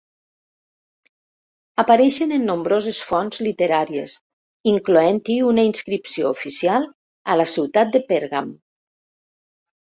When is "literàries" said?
3.47-4.15